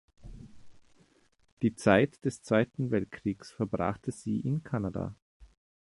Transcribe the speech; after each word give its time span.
Die 1.61 1.75
Zeit 1.75 2.25
des 2.25 2.41
Zweiten 2.41 2.89
Weltkriegs 2.89 3.51
verbrachte 3.51 4.11
sie 4.11 4.39
in 4.39 4.63
Kanada. 4.63 5.13